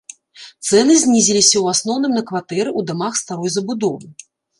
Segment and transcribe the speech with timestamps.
[0.67, 4.07] Цэны знізіліся ў асноўным на кватэры ў дамах старой забудовы.